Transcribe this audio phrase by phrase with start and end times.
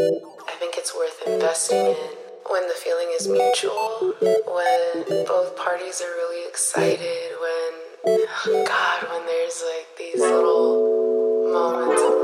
[0.00, 1.96] I think it's worth investing in
[2.48, 7.72] when the feeling is mutual, when both parties are really excited, when,
[8.06, 12.14] oh God, when there's like these little moments of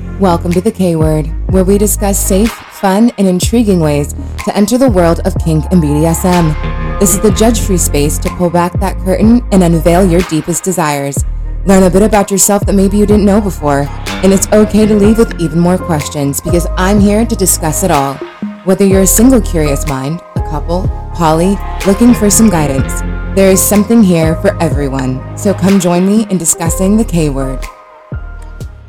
[0.00, 0.18] magic.
[0.18, 4.14] Welcome to the K Word, where we discuss safe, fun, and intriguing ways
[4.46, 6.54] to enter the world of kink and BDSM.
[7.00, 10.64] This is the judge free space to pull back that curtain and unveil your deepest
[10.64, 11.22] desires.
[11.66, 13.86] Learn a bit about yourself that maybe you didn't know before.
[14.22, 17.90] And it's okay to leave with even more questions because I'm here to discuss it
[17.90, 18.16] all.
[18.64, 23.00] Whether you're a single curious mind, a couple, poly, looking for some guidance,
[23.34, 25.38] there is something here for everyone.
[25.38, 27.64] So come join me in discussing the K word.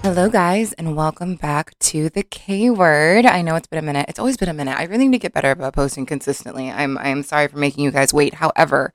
[0.03, 3.25] Hello, guys, and welcome back to the K word.
[3.25, 4.07] I know it's been a minute.
[4.09, 4.77] It's always been a minute.
[4.77, 6.69] I really need to get better about posting consistently.
[6.69, 8.35] I'm I'm sorry for making you guys wait.
[8.35, 8.93] However,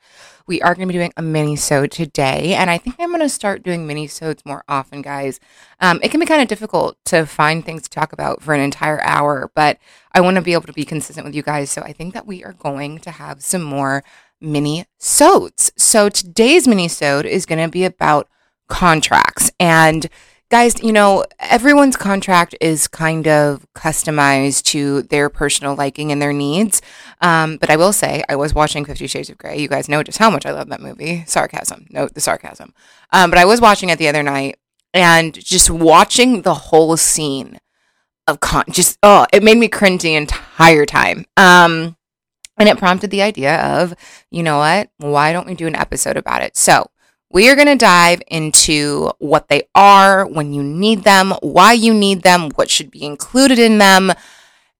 [0.50, 3.20] we are going to be doing a mini so today, and I think I'm going
[3.20, 5.38] to start doing mini sodes more often, guys.
[5.78, 8.60] Um, it can be kind of difficult to find things to talk about for an
[8.60, 9.78] entire hour, but
[10.10, 11.70] I want to be able to be consistent with you guys.
[11.70, 14.02] So I think that we are going to have some more
[14.40, 15.70] mini sodes.
[15.76, 18.28] So today's mini sode is going to be about
[18.68, 20.08] contracts and
[20.50, 26.32] guys, you know, everyone's contract is kind of customized to their personal liking and their
[26.32, 26.82] needs.
[27.20, 29.58] Um, but I will say, I was watching Fifty Shades of Grey.
[29.58, 31.24] You guys know just how much I love that movie.
[31.26, 31.86] Sarcasm.
[31.90, 32.74] Note the sarcasm.
[33.12, 34.58] Um, but I was watching it the other night
[34.92, 37.58] and just watching the whole scene
[38.26, 41.26] of con, just, oh, it made me cringe the entire time.
[41.36, 41.96] Um,
[42.56, 43.94] and it prompted the idea of,
[44.30, 44.90] you know what?
[44.98, 46.56] Why don't we do an episode about it?
[46.56, 46.90] So,
[47.30, 51.94] we are going to dive into what they are, when you need them, why you
[51.94, 54.12] need them, what should be included in them,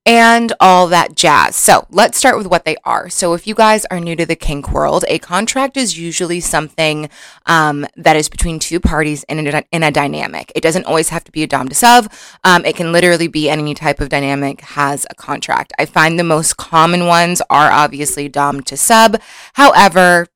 [0.05, 1.55] and all that jazz.
[1.55, 3.07] So let's start with what they are.
[3.09, 7.07] So if you guys are new to the kink world, a contract is usually something
[7.45, 10.51] um, that is between two parties in a, in a dynamic.
[10.55, 12.11] It doesn't always have to be a dom to sub.
[12.43, 15.71] Um, it can literally be any type of dynamic has a contract.
[15.77, 19.21] I find the most common ones are obviously dom to sub.
[19.53, 20.27] However,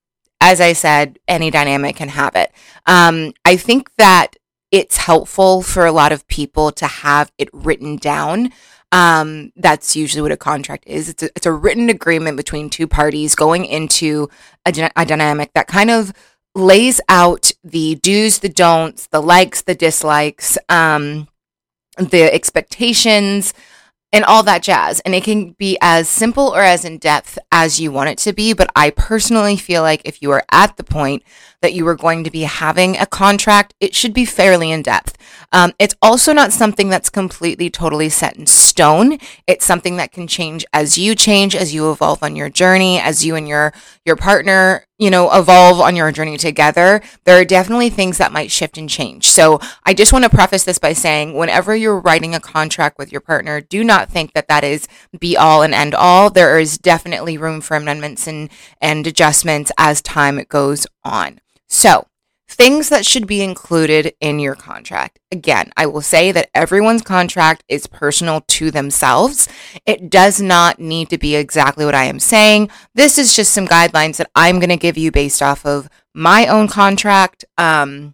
[0.41, 2.51] as I said, any dynamic can have it.
[2.85, 4.35] Um, I think that
[4.71, 8.51] it's helpful for a lot of people to have it written down.
[8.91, 11.09] Um, that's usually what a contract is.
[11.09, 14.29] It's a, it's a written agreement between two parties going into
[14.65, 16.13] a, a dynamic that kind of
[16.53, 21.27] lays out the do's, the don'ts, the likes, the dislikes, um,
[21.97, 23.53] the expectations,
[24.13, 25.01] and all that jazz.
[25.01, 28.33] And it can be as simple or as in depth as you want it to
[28.33, 28.51] be.
[28.51, 31.23] But I personally feel like if you are at the point
[31.61, 35.17] that you are going to be having a contract, it should be fairly in depth.
[35.53, 39.17] Um, it's also not something that's completely, totally set in stone.
[39.47, 43.25] It's something that can change as you change, as you evolve on your journey, as
[43.25, 43.73] you and your
[44.03, 48.49] your partner you know, evolve on your journey together, there are definitely things that might
[48.49, 49.27] shift and change.
[49.27, 53.11] So I just want to preface this by saying whenever you're writing a contract with
[53.11, 54.87] your partner, do not think that that is
[55.19, 56.29] be all and end all.
[56.29, 58.49] There is definitely room for amendments and,
[58.81, 61.39] and adjustments as time goes on.
[61.67, 62.07] So
[62.47, 65.19] Things that should be included in your contract.
[65.31, 69.49] Again, I will say that everyone's contract is personal to themselves.
[69.85, 72.69] It does not need to be exactly what I am saying.
[72.93, 76.45] This is just some guidelines that I'm going to give you based off of my
[76.45, 78.13] own contract um,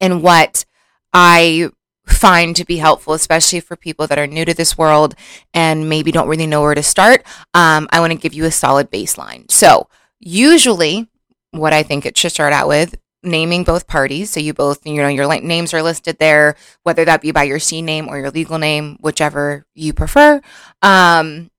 [0.00, 0.64] and what
[1.12, 1.70] I
[2.10, 5.14] find to be helpful, especially for people that are new to this world
[5.54, 7.24] and maybe don't really know where to start.
[7.54, 9.50] Um, I want to give you a solid baseline.
[9.50, 11.08] So, usually,
[11.50, 14.30] what I think it should start out with naming both parties.
[14.30, 17.58] So you both, you know, your names are listed there, whether that be by your
[17.58, 20.40] scene name or your legal name, whichever you prefer.
[20.82, 21.50] Um,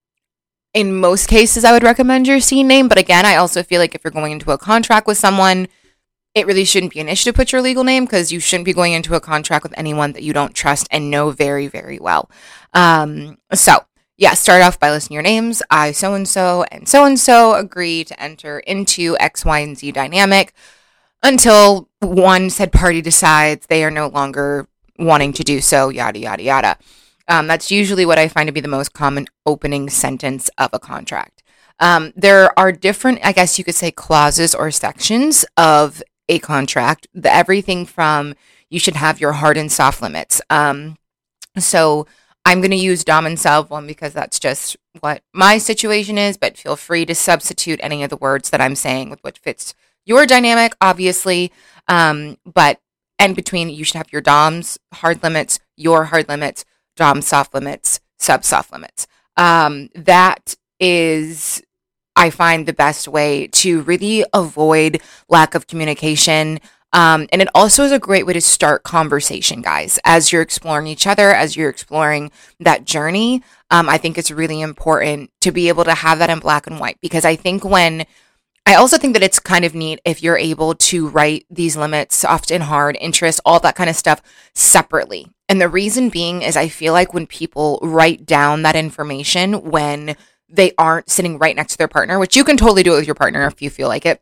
[0.73, 2.87] in most cases, I would recommend your scene name.
[2.87, 5.67] But again, I also feel like if you're going into a contract with someone,
[6.35, 8.73] it really shouldn't be an issue to put your legal name because you shouldn't be
[8.73, 12.29] going into a contract with anyone that you don't trust and know very, very well.
[12.73, 13.85] Um, so,
[14.17, 15.61] yeah, start off by listing your names.
[15.69, 19.77] I so and so and so and so agree to enter into X, Y, and
[19.77, 20.53] Z dynamic
[21.23, 26.43] until one said party decides they are no longer wanting to do so, yada, yada,
[26.43, 26.77] yada.
[27.27, 30.79] Um, that's usually what I find to be the most common opening sentence of a
[30.79, 31.43] contract.
[31.79, 37.07] Um, there are different, I guess you could say, clauses or sections of a contract.
[37.13, 38.35] The, everything from
[38.69, 40.41] you should have your hard and soft limits.
[40.49, 40.97] Um,
[41.57, 42.07] so
[42.45, 46.37] I'm going to use Dom and Sub one because that's just what my situation is,
[46.37, 49.73] but feel free to substitute any of the words that I'm saying with what fits
[50.05, 51.51] your dynamic, obviously.
[51.87, 52.79] Um, but
[53.17, 56.63] and between you should have your DOMs hard limits, your hard limits,
[56.95, 59.07] DOM soft limits, sub soft limits.
[59.35, 61.61] Um, that is
[62.19, 66.59] I find the best way to really avoid lack of communication
[66.91, 70.87] Um, and it also is a great way to start conversation, guys, as you're exploring
[70.87, 73.43] each other, as you're exploring that journey.
[73.69, 76.79] Um, I think it's really important to be able to have that in black and
[76.79, 78.05] white because I think when
[78.65, 82.15] I also think that it's kind of neat if you're able to write these limits,
[82.15, 84.23] soft and hard, interest, all that kind of stuff
[84.55, 85.27] separately.
[85.47, 90.15] And the reason being is I feel like when people write down that information when
[90.49, 93.07] they aren't sitting right next to their partner, which you can totally do it with
[93.07, 94.21] your partner if you feel like it.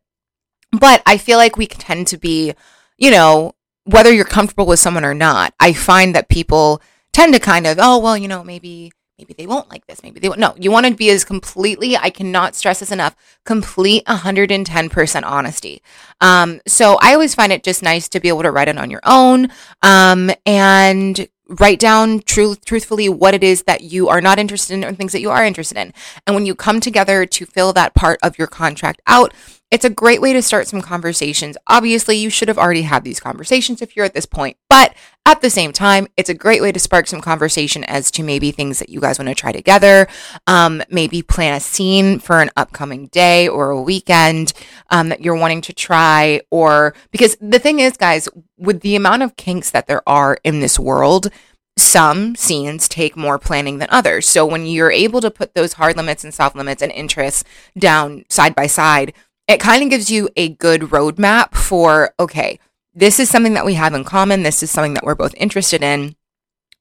[0.71, 2.53] But I feel like we tend to be,
[2.97, 6.81] you know, whether you're comfortable with someone or not, I find that people
[7.13, 10.03] tend to kind of, oh, well, you know, maybe maybe they won't like this.
[10.03, 10.39] Maybe they won't.
[10.39, 13.15] No, you want to be as completely, I cannot stress this enough,
[13.45, 15.81] complete 110% honesty.
[16.21, 18.91] Um, so I always find it just nice to be able to write it on
[18.91, 19.49] your own.
[19.81, 24.83] Um, and write down truth truthfully what it is that you are not interested in
[24.83, 25.93] or things that you are interested in.
[26.25, 29.33] And when you come together to fill that part of your contract out,
[29.69, 31.57] it's a great way to start some conversations.
[31.67, 34.93] Obviously, you should have already had these conversations if you're at this point, but
[35.25, 38.51] at the same time, it's a great way to spark some conversation as to maybe
[38.51, 40.07] things that you guys want to try together.
[40.47, 44.53] Um, maybe plan a scene for an upcoming day or a weekend
[44.89, 46.39] um, that you're wanting to try.
[46.49, 50.61] Or because the thing is, guys, with the amount of kinks that there are in
[50.61, 51.29] this world,
[51.77, 54.25] some scenes take more planning than others.
[54.27, 57.43] So when you're able to put those hard limits and soft limits and interests
[57.77, 59.13] down side by side,
[59.47, 62.59] it kind of gives you a good roadmap for, okay,
[62.93, 64.43] this is something that we have in common.
[64.43, 66.15] This is something that we're both interested in.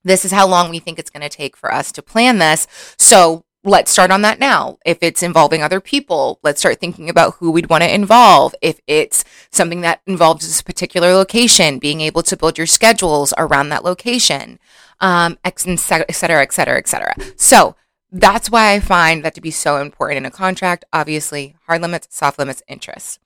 [0.03, 2.67] This is how long we think it's going to take for us to plan this.
[2.97, 4.77] So let's start on that now.
[4.85, 8.55] If it's involving other people, let's start thinking about who we'd want to involve.
[8.61, 13.69] If it's something that involves this particular location, being able to build your schedules around
[13.69, 14.59] that location,
[14.99, 17.15] um, et cetera, et cetera, et cetera.
[17.35, 17.75] So
[18.11, 20.85] that's why I find that to be so important in a contract.
[20.93, 23.19] Obviously, hard limits, soft limits, interests.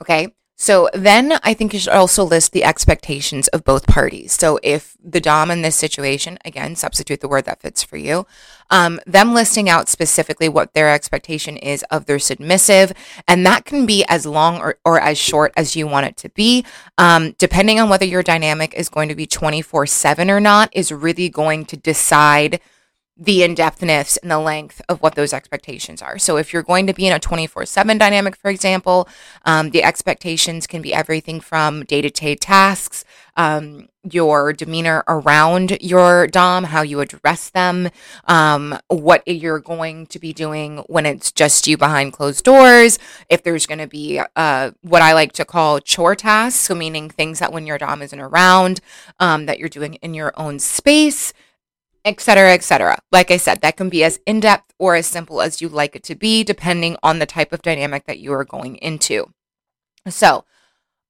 [0.00, 0.34] Okay.
[0.58, 4.32] So then I think you should also list the expectations of both parties.
[4.32, 8.26] So if the Dom in this situation, again, substitute the word that fits for you,
[8.70, 12.94] um, them listing out specifically what their expectation is of their submissive.
[13.28, 16.30] And that can be as long or, or as short as you want it to
[16.30, 16.64] be.
[16.96, 20.90] Um, depending on whether your dynamic is going to be 24 7 or not, is
[20.90, 22.62] really going to decide
[23.16, 26.18] the in-depthness and the length of what those expectations are.
[26.18, 29.08] So if you're going to be in a 24/7 dynamic, for example,
[29.44, 33.04] um, the expectations can be everything from day-to-day tasks,
[33.36, 37.88] um, your demeanor around your dom, how you address them,
[38.26, 42.98] um, what you're going to be doing when it's just you behind closed doors.
[43.28, 47.10] If there's going to be uh, what I like to call chore tasks, so meaning
[47.10, 48.80] things that when your dom isn't around,
[49.18, 51.32] um, that you're doing in your own space
[52.06, 52.98] etc., etc.
[53.12, 55.94] Like I said, that can be as in depth or as simple as you like
[55.96, 59.32] it to be, depending on the type of dynamic that you are going into.
[60.08, 60.44] So,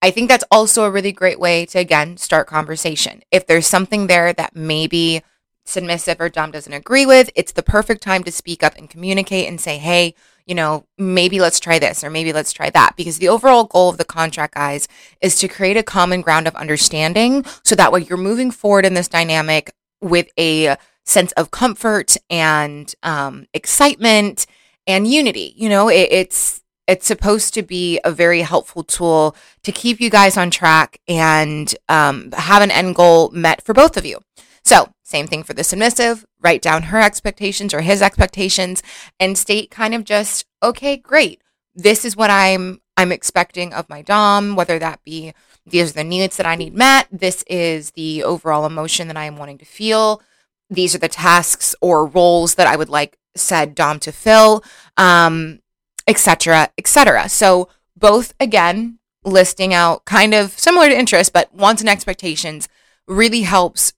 [0.02, 3.22] I think that's also a really great way to, again, start conversation.
[3.30, 5.22] If there's something there that maybe
[5.64, 9.48] submissive or Dom doesn't agree with, it's the perfect time to speak up and communicate
[9.48, 10.14] and say, hey,
[10.46, 12.94] you know, maybe let's try this or maybe let's try that.
[12.96, 14.86] Because the overall goal of the contract, guys,
[15.20, 18.94] is to create a common ground of understanding so that way you're moving forward in
[18.94, 19.72] this dynamic
[20.06, 24.46] with a sense of comfort and um, excitement
[24.86, 25.54] and unity.
[25.56, 30.08] You know, it, it's it's supposed to be a very helpful tool to keep you
[30.08, 34.20] guys on track and um, have an end goal met for both of you.
[34.64, 36.24] So, same thing for the submissive.
[36.40, 38.82] Write down her expectations or his expectations
[39.18, 41.40] and state kind of just, okay, great.
[41.74, 45.34] This is what I'm I'm expecting of my dom, whether that be
[45.66, 47.08] these are the needs that I need met.
[47.10, 50.22] This is the overall emotion that I am wanting to feel.
[50.70, 54.64] These are the tasks or roles that I would like said Dom to fill,
[54.96, 55.60] um,
[56.06, 57.28] etc., etc.
[57.28, 62.68] So both again listing out kind of similar to interest, but wants and expectations
[63.08, 63.92] really helps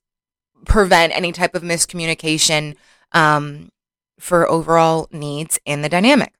[0.65, 2.75] prevent any type of miscommunication
[3.11, 3.69] um,
[4.19, 6.33] for overall needs in the dynamic.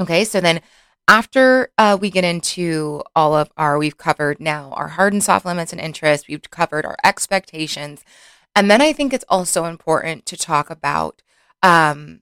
[0.00, 0.60] Okay, so then
[1.08, 5.44] after uh, we get into all of our, we've covered now our hard and soft
[5.44, 8.04] limits and interests, we've covered our expectations.
[8.56, 11.22] And then I think it's also important to talk about
[11.62, 12.20] um,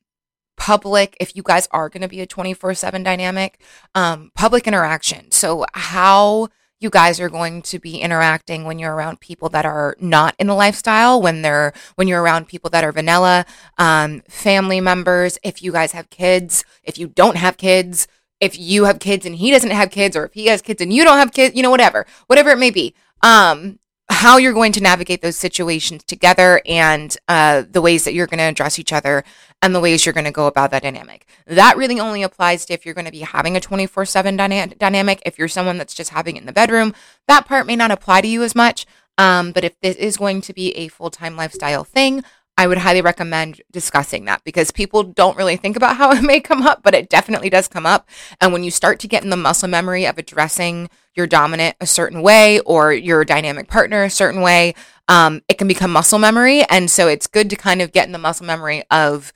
[0.56, 3.60] public, if you guys are going to be a 24 7 dynamic,
[3.94, 5.30] um, public interaction.
[5.30, 6.48] So, how
[6.82, 10.48] you guys are going to be interacting when you're around people that are not in
[10.48, 13.46] the lifestyle when they're when you're around people that are vanilla
[13.78, 18.08] um, family members if you guys have kids if you don't have kids
[18.42, 20.92] if you have kids and he doesn't have kids or if he has kids and
[20.92, 22.92] you don't have kids, you know, whatever, whatever it may be.
[23.22, 23.78] Um,
[24.10, 28.38] how you're going to navigate those situations together and uh, the ways that you're going
[28.38, 29.22] to address each other
[29.62, 31.24] and the ways you're going to go about that dynamic.
[31.46, 35.22] That really only applies to if you're going to be having a 24 7 dynamic.
[35.24, 36.94] If you're someone that's just having it in the bedroom,
[37.28, 38.86] that part may not apply to you as much.
[39.18, 42.24] Um, but if this is going to be a full time lifestyle thing,
[42.58, 46.40] I would highly recommend discussing that because people don't really think about how it may
[46.40, 48.08] come up, but it definitely does come up.
[48.40, 51.86] And when you start to get in the muscle memory of addressing your dominant a
[51.86, 54.74] certain way or your dynamic partner a certain way,
[55.08, 56.64] um, it can become muscle memory.
[56.64, 59.32] And so it's good to kind of get in the muscle memory of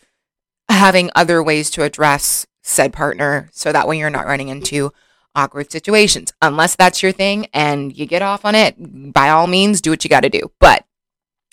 [0.68, 4.92] having other ways to address said partner so that way you're not running into
[5.34, 6.32] awkward situations.
[6.42, 8.74] Unless that's your thing and you get off on it,
[9.12, 10.50] by all means, do what you got to do.
[10.58, 10.85] But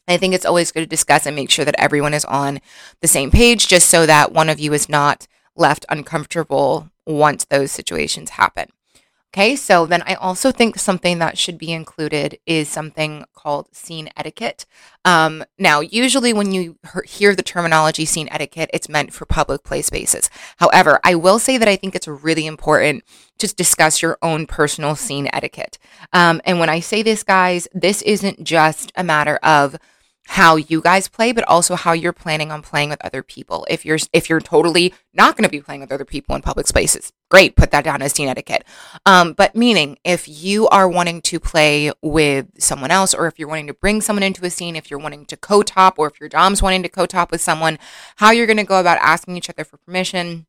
[0.08, 2.60] I think it's always good to discuss and make sure that everyone is on
[3.02, 7.72] the same page just so that one of you is not left uncomfortable once those
[7.72, 8.68] situations happen.
[9.36, 14.10] Okay, so then I also think something that should be included is something called scene
[14.16, 14.68] etiquette.
[15.06, 19.82] Um, now, usually when you hear the terminology scene etiquette, it's meant for public play
[19.82, 20.30] spaces.
[20.58, 23.04] However, I will say that I think it's really important
[23.40, 25.80] to discuss your own personal scene etiquette.
[26.14, 29.78] Um, and when I say this, guys, this isn't just a matter of
[30.28, 33.66] how you guys play but also how you're planning on playing with other people.
[33.70, 36.68] If you're if you're totally not going to be playing with other people in public
[36.68, 38.64] spaces great put that down as scene etiquette.
[39.06, 43.48] Um, but meaning if you are wanting to play with someone else or if you're
[43.48, 46.30] wanting to bring someone into a scene if you're wanting to co-top or if your
[46.30, 47.78] dom's wanting to co-top with someone
[48.18, 50.46] how you're going to go about asking each other for permission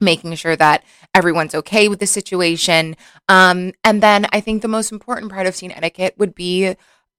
[0.00, 0.84] making sure that
[1.14, 2.96] everyone's okay with the situation.
[3.28, 6.76] Um, and then i think the most important part of scene etiquette would be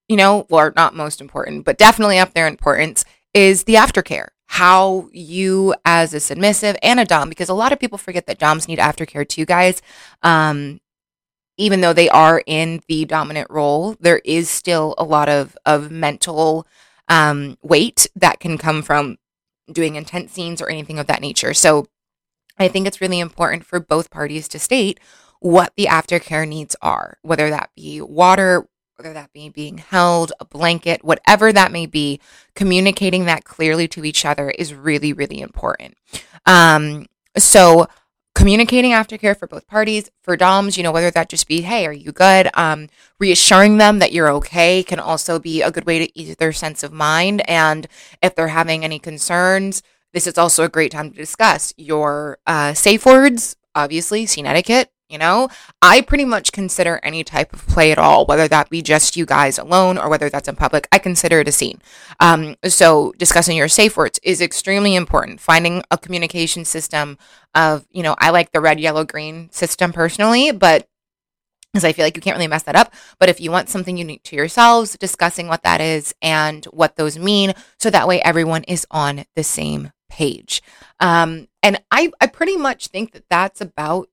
[0.10, 4.30] you know, or not most important, but definitely up there in importance is the aftercare.
[4.48, 8.40] How you, as a submissive and a Dom, because a lot of people forget that
[8.40, 9.82] Doms need aftercare too, guys.
[10.24, 10.82] Um,
[11.58, 15.92] even though they are in the dominant role, there is still a lot of, of
[15.92, 16.66] mental
[17.08, 19.18] um, weight that can come from
[19.72, 21.54] doing intense scenes or anything of that nature.
[21.54, 21.86] So
[22.58, 25.00] I think it's really important for both parties to state
[25.40, 28.68] what the aftercare needs are, whether that be water,
[29.00, 32.20] whether that be being held, a blanket, whatever that may be,
[32.54, 35.96] communicating that clearly to each other is really, really important.
[36.46, 37.06] Um,
[37.38, 37.88] so
[38.36, 41.94] communicating aftercare for both parties, for DOMs, you know, whether that just be, hey, are
[41.94, 42.50] you good?
[42.56, 42.90] Um,
[43.22, 46.84] reassuring them that you're okay can also be a good way to ease their sense
[46.84, 47.42] of mind.
[47.50, 47.88] And
[48.22, 52.74] if they're having any concerns, this is also a great time to discuss your uh,
[52.74, 55.50] safe words, obviously, scene etiquette, you know,
[55.82, 59.26] I pretty much consider any type of play at all, whether that be just you
[59.26, 61.82] guys alone or whether that's in public, I consider it a scene.
[62.20, 65.42] Um, so discussing your safe words is extremely important.
[65.42, 67.18] Finding a communication system
[67.56, 70.88] of, you know, I like the red, yellow, green system personally, but
[71.74, 72.94] because I feel like you can't really mess that up.
[73.20, 77.18] But if you want something unique to yourselves, discussing what that is and what those
[77.18, 80.62] mean, so that way everyone is on the same page.
[81.00, 84.10] Um, and I, I pretty much think that that's about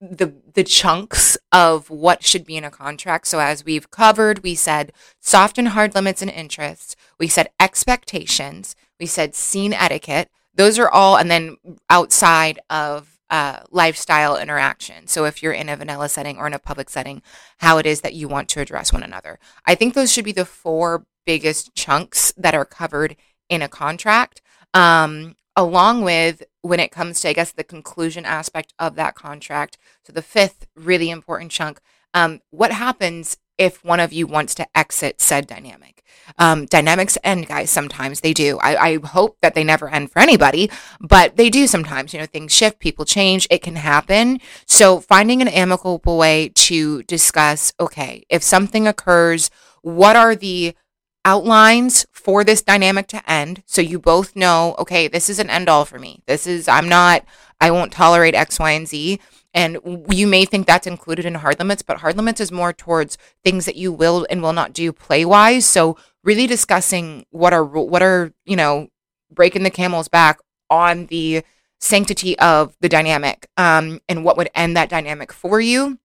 [0.00, 3.26] the the chunks of what should be in a contract.
[3.26, 6.96] So as we've covered, we said soft and hard limits and interests.
[7.18, 8.74] We said expectations.
[8.98, 10.30] We said scene etiquette.
[10.54, 11.56] Those are all, and then
[11.88, 15.06] outside of uh, lifestyle interaction.
[15.06, 17.22] So if you're in a vanilla setting or in a public setting,
[17.58, 19.38] how it is that you want to address one another.
[19.66, 23.16] I think those should be the four biggest chunks that are covered
[23.48, 24.42] in a contract.
[24.74, 29.78] Um, along with when it comes to, I guess, the conclusion aspect of that contract.
[30.04, 31.80] So the fifth really important chunk,
[32.14, 36.02] um, what happens if one of you wants to exit said dynamic?
[36.38, 37.70] Um, dynamics end, guys.
[37.70, 38.58] Sometimes they do.
[38.62, 42.12] I, I hope that they never end for anybody, but they do sometimes.
[42.12, 43.46] You know, things shift, people change.
[43.50, 44.40] It can happen.
[44.66, 49.50] So finding an amicable way to discuss, okay, if something occurs,
[49.82, 50.74] what are the
[51.24, 53.62] outlines for this dynamic to end.
[53.66, 56.22] So you both know okay this is an end all for me.
[56.26, 57.24] This is i'm not
[57.60, 59.20] i won't tolerate x y and z.
[59.52, 63.18] And you may think that's included in hard limits but hard limits is more towards
[63.44, 67.64] things that you will and will not do play wise so really discussing what are
[67.64, 68.88] what are you know
[69.30, 71.42] breaking the camel's back on the
[71.80, 75.98] sanctity of the dynamic um, and what would end that dynamic for you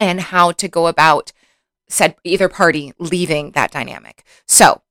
[0.00, 1.32] and how to go about
[1.88, 4.24] said either party leaving that dynamic.
[4.46, 4.82] So,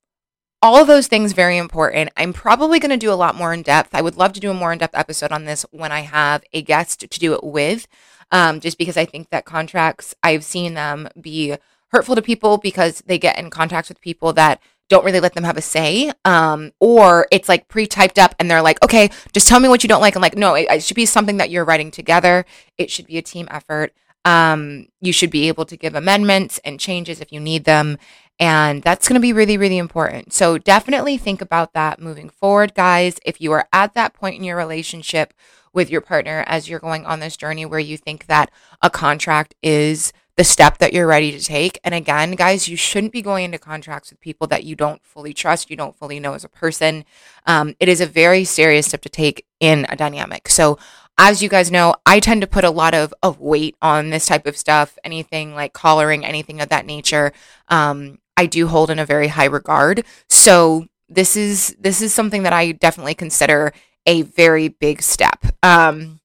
[0.62, 2.10] all of those things very important.
[2.18, 3.94] I'm probably going to do a lot more in depth.
[3.94, 6.44] I would love to do a more in depth episode on this when I have
[6.54, 7.88] a guest to do it with,
[8.32, 11.56] um, just because I think that contracts I've seen them be
[11.90, 14.60] hurtful to people because they get in contact with people that
[14.90, 18.62] don't really let them have a say um, or it's like pre-typed up and they're
[18.62, 20.96] like okay just tell me what you don't like and like no it, it should
[20.96, 22.46] be something that you're writing together
[22.78, 23.94] it should be a team effort
[24.26, 27.98] um, you should be able to give amendments and changes if you need them.
[28.38, 30.34] And that's going to be really, really important.
[30.34, 33.18] So definitely think about that moving forward, guys.
[33.26, 35.34] If you are at that point in your relationship
[35.72, 38.52] with your partner as you're going on this journey where you think that
[38.82, 41.80] a contract is the step that you're ready to take.
[41.84, 45.34] And again, guys, you shouldn't be going into contracts with people that you don't fully
[45.34, 47.06] trust, you don't fully know as a person.
[47.46, 50.50] Um, it is a very serious step to take in a dynamic.
[50.50, 50.78] So,
[51.18, 54.26] as you guys know, I tend to put a lot of, of weight on this
[54.26, 57.32] type of stuff, anything like collaring, anything of that nature.
[57.70, 60.04] Um, I do hold in a very high regard.
[60.30, 63.72] So this is this is something that I definitely consider
[64.06, 65.46] a very big step.
[65.64, 66.20] Um,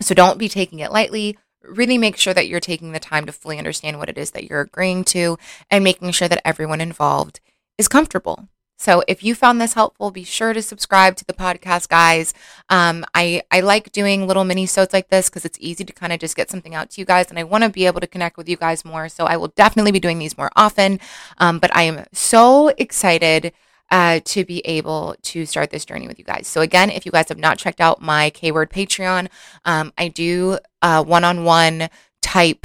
[0.00, 1.36] so don't be taking it lightly
[1.68, 4.44] really make sure that you're taking the time to fully understand what it is that
[4.44, 5.38] you're agreeing to
[5.70, 7.40] and making sure that everyone involved
[7.76, 8.48] is comfortable.
[8.78, 12.32] So if you found this helpful, be sure to subscribe to the podcast, guys.
[12.68, 16.12] Um, I, I like doing little mini sodes like this because it's easy to kind
[16.12, 17.28] of just get something out to you guys.
[17.28, 19.08] And I want to be able to connect with you guys more.
[19.08, 21.00] So I will definitely be doing these more often.
[21.38, 23.52] Um, but I am so excited
[23.90, 26.46] uh, to be able to start this journey with you guys.
[26.46, 29.28] So again, if you guys have not checked out my K Word Patreon,
[29.64, 31.88] um, I do one on one
[32.22, 32.64] type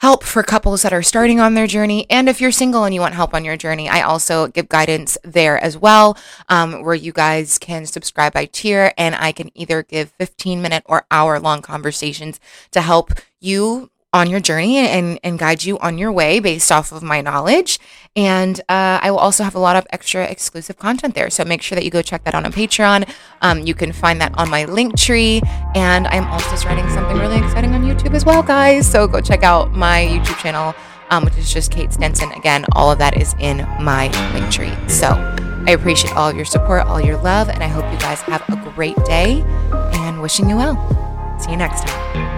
[0.00, 2.06] help for couples that are starting on their journey.
[2.08, 5.18] And if you're single and you want help on your journey, I also give guidance
[5.24, 6.16] there as well,
[6.48, 10.84] um, where you guys can subscribe by tier and I can either give 15 minute
[10.86, 12.38] or hour long conversations
[12.70, 16.92] to help you on your journey and, and guide you on your way based off
[16.92, 17.78] of my knowledge.
[18.16, 21.28] And uh, I will also have a lot of extra exclusive content there.
[21.30, 23.08] So make sure that you go check that out on Patreon.
[23.42, 25.46] Um, you can find that on my Linktree.
[25.76, 28.90] And I'm also starting something really exciting on YouTube as well, guys.
[28.90, 30.74] So go check out my YouTube channel,
[31.10, 32.32] um, which is just Kate Stenson.
[32.32, 34.90] Again, all of that is in my Linktree.
[34.90, 35.08] So
[35.66, 38.42] I appreciate all of your support, all your love, and I hope you guys have
[38.48, 39.42] a great day
[39.92, 40.76] and wishing you well.
[41.38, 42.37] See you next time.